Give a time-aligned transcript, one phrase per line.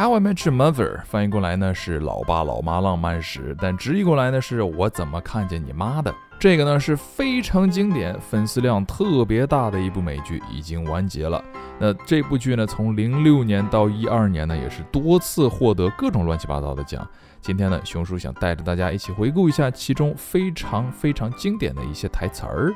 [0.00, 6.10] How I Met Your Mother 翻译过来呢是老爸老妈浪漫史，但直译过来呢是我怎么看见你妈的。
[6.38, 11.44] 这个呢是非常经典、粉丝量特别大的一部美剧，已经完结了。
[11.78, 17.06] 那这部剧呢，从零六年到一二年呢，也是多次获得各种乱七八糟的奖。
[17.42, 22.72] 今天呢，熊叔想带着大家一起回顾一下其中非常非常经典的一些台词儿。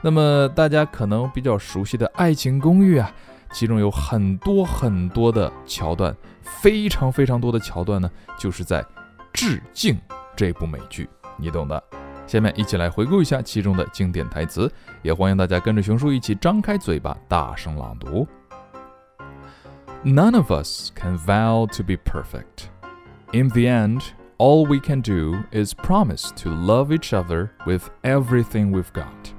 [0.00, 3.12] 那么大家可能比较熟悉的《爱情公寓》啊，
[3.53, 8.85] 其中有很多很多的桥段，非常非常多的桥段呢，就是在
[9.33, 9.99] 致敬
[10.35, 11.83] 这部美剧，你懂的。
[12.27, 14.71] 下面一起来回顾一下其中的经典台词，
[15.01, 18.27] 也欢迎大家跟着熊叔一起张开嘴巴，大声朗读。
[20.03, 22.69] None of us can vow to be perfect.
[23.33, 24.03] In the end,
[24.37, 29.33] all we can do is promise to love each other with everything we've got,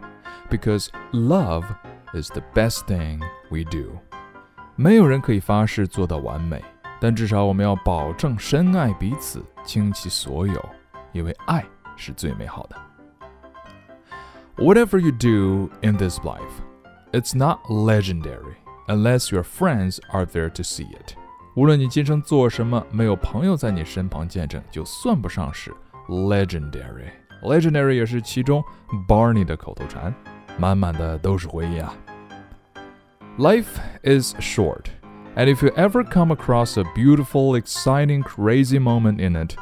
[0.51, 1.65] because love
[2.13, 4.01] is the best thing we do.
[4.76, 6.64] 没有人可以发誓做到完美，
[7.00, 10.70] 但至少我们要保证深爱彼此，倾其所有，
[11.12, 11.66] 因为爱。
[11.98, 12.76] 是最美好的。
[14.58, 16.42] Whatever you do in this life,
[17.14, 18.56] it's not legendary
[18.88, 21.16] unless your friends are there to see it.
[21.56, 25.74] 无论你今生做什么，没有朋友在你身旁见证，就算不上是
[26.10, 27.12] legendary。
[27.44, 28.62] legendary 也是其中
[29.08, 30.14] Barney 的口头禅，
[30.58, 31.94] 满满的都是回忆啊。
[33.39, 34.91] Life is short,
[35.35, 39.57] and if you ever come across a beautiful, exciting, crazy moment in it,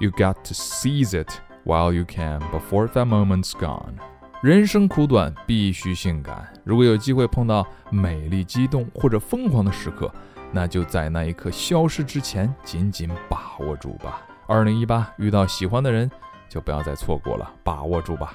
[0.00, 3.94] you got to seize it while you can before that moment's gone。
[4.40, 6.48] 人生苦短，必须性感。
[6.64, 10.10] 如果有机会碰到美丽、激动或者疯狂的时刻，
[10.52, 14.22] 那就在那一刻消失之前，紧紧把握住吧。
[14.46, 16.10] 二零一八遇到喜欢的人，
[16.48, 18.32] 就不要再错过了，把握住吧。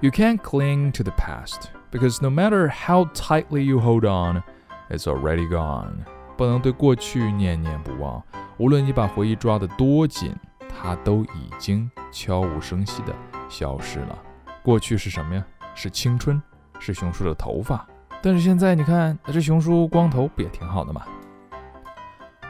[0.00, 4.42] You can't cling to the past because no matter how tightly you hold on,
[4.88, 6.04] it's already gone。
[6.36, 8.22] 不能对过去念念不忘，
[8.58, 10.34] 无论你把回忆抓得多紧。
[10.78, 13.14] 它都已经悄无声息地
[13.48, 14.18] 消失了。
[14.62, 15.42] 过去是什么呀？
[15.74, 16.40] 是青春，
[16.78, 17.86] 是熊叔的头发。
[18.20, 21.00] 但是现在你看，这熊叔光头不也挺好的吗？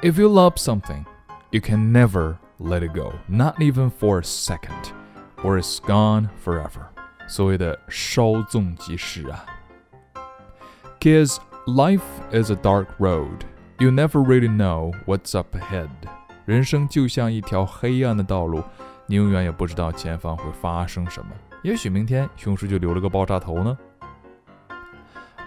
[0.02, 1.04] If you love something,
[1.50, 4.90] you can never let it go, not even for a second,
[5.44, 6.88] or it's gone forever。
[7.27, 9.45] 所谓的稍纵即逝啊。
[10.99, 12.01] Cause life
[12.31, 13.39] is a dark road,
[13.79, 15.89] you never really know what's up ahead。
[16.45, 18.63] 人生就像一条黑暗的道路，
[19.05, 21.31] 你永远也不知道前方会发生什么。
[21.63, 23.77] 也许明天熊叔就留了个爆炸头呢。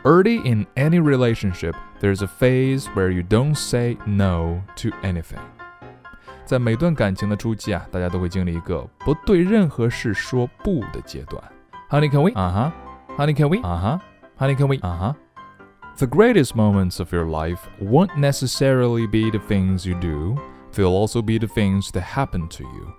[0.05, 5.41] Early in any relationship, there's a phase where you don't say no to anything.
[6.45, 11.43] 在每段感情的初期啊，大家都会经历一个不对任何事说不的阶段。
[11.94, 12.32] Honey, can we?
[12.34, 12.74] 啊哈。
[13.18, 13.62] Honey, can we?
[13.62, 14.02] 啊哈。
[14.38, 14.78] Honey, can we?
[14.82, 15.16] 啊哈。
[15.98, 20.38] The greatest moments of your life won't necessarily be the things you do
[20.74, 22.94] they'll also be the things that happen to you.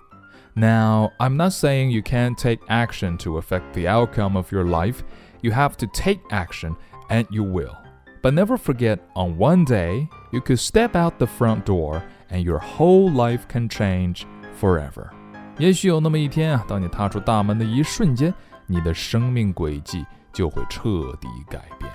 [0.55, 5.03] Now, I'm not saying you can't take action to affect the outcome of your life.
[5.41, 6.75] You have to take action,
[7.09, 7.75] and you will.
[8.21, 12.59] But never forget, on one day, you could step out the front door, and your
[12.59, 14.25] whole life can change
[14.59, 15.09] forever.
[15.57, 18.33] 也许有那么一天啊，当你踏出大门的一瞬间，
[18.65, 21.91] 你的生命轨迹就会彻底改变。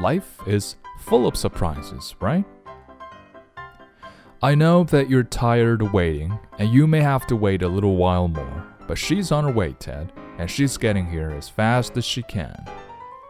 [0.00, 0.74] Life is
[1.06, 2.44] full of surprises, right?
[4.40, 7.96] I know that you're tired of waiting, and you may have to wait a little
[7.96, 12.02] while more, but she's on her way, Ted, and she's getting here as fast as
[12.02, 12.64] she can.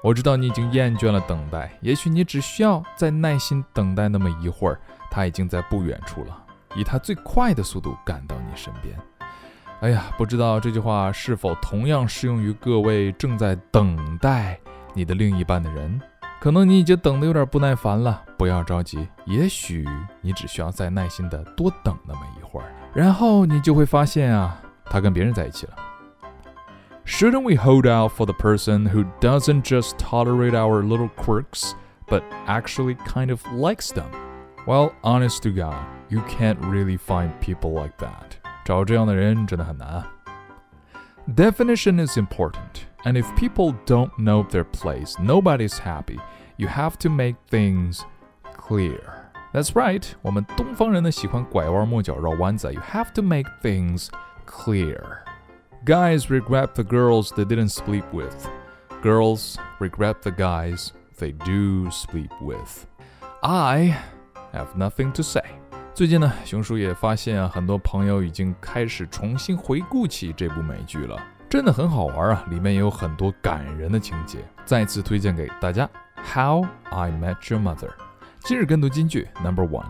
[0.03, 4.81] 我知道你已经厌倦了等待，也许你只需要再耐心等待那么一会儿，
[5.11, 8.99] 她已经在不远处了，以她最快的速度赶到你身边。
[9.82, 14.60] 哎呀，不知道这句话是否同样适用于各位正在等待
[14.94, 16.00] 你的另一半的人？
[16.40, 19.84] 可能你已经等得有点不耐烦了，不要着急，也许
[20.22, 24.56] 你只需要再耐心的多等那么一会儿，然后你就会发现啊，
[24.86, 25.74] 他跟别人在一起了。
[27.04, 31.72] Shouldn't we hold out for the person who doesn't just tolerate our little quirks,
[32.08, 34.06] but actually kind of likes them?
[34.68, 35.74] Well, honest to God,
[36.10, 38.38] you can't really find people like that.
[38.71, 40.05] 找这样的人真的很难。
[41.35, 42.87] Definition is important.
[43.05, 46.19] And if people don't know their place, nobody's happy.
[46.57, 48.05] You have to make things
[48.57, 49.31] clear.
[49.53, 50.05] That's right.
[50.23, 52.73] 我们东方人呢喜欢拐弯抹角绕弯子。
[52.73, 54.09] You have to make things
[54.47, 55.21] clear.
[55.85, 58.49] Guys regret the girls they didn't sleep with.
[59.03, 62.87] Girls regret the guys they do sleep with.
[63.43, 63.97] I
[64.53, 65.45] have nothing to say.
[65.95, 71.17] 最近呢，熊叔也发现啊，很多朋友已经开始重新回顾起这部美剧了。
[71.49, 72.45] 真的很好玩啊！
[72.51, 75.89] 里面也有很多感人的情节，再次推荐给大家。
[76.17, 77.91] How I Met Your Mother，
[78.41, 79.87] 今日跟读金句 Number One。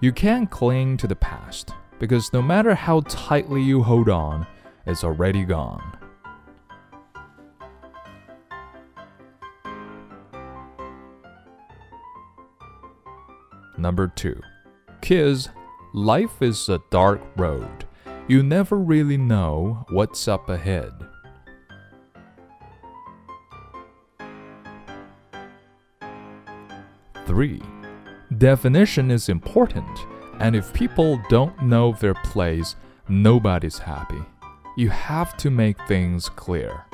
[0.00, 1.68] You can't cling to the past
[1.98, 4.46] because no matter how tightly you hold on,
[4.86, 5.82] it's already gone.
[13.76, 14.36] Number two,
[15.01, 15.49] Kids,
[15.93, 17.85] life is a dark road.
[18.27, 20.91] You never really know what's up ahead.
[27.25, 27.61] Three,
[28.37, 29.99] definition is important,
[30.39, 32.75] and if people don't know their place,
[33.09, 34.21] nobody's happy.
[34.77, 36.85] You have to make things clear.